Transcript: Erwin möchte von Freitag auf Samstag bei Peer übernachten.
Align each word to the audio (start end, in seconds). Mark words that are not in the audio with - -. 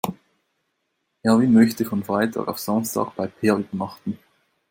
Erwin 1.21 1.53
möchte 1.53 1.85
von 1.85 2.03
Freitag 2.03 2.47
auf 2.47 2.57
Samstag 2.57 3.15
bei 3.15 3.27
Peer 3.27 3.57
übernachten. 3.57 4.17